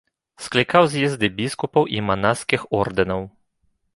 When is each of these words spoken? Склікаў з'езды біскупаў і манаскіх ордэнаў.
Склікаў 0.45 0.87
з'езды 0.93 1.29
біскупаў 1.41 1.85
і 1.97 2.01
манаскіх 2.09 2.61
ордэнаў. 2.81 3.21